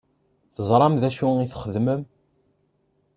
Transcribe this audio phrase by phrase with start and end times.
[0.55, 2.01] Teẓṛam d acu i txeddmem?